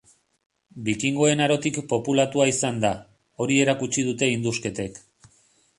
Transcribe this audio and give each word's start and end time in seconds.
Bikingoen 0.87 1.43
Arotik 1.47 1.77
populatua 1.91 2.49
izan 2.53 2.81
da, 2.87 2.93
hori 3.45 3.61
erakutsi 3.67 4.09
dute 4.11 4.33
indusketek. 4.39 5.01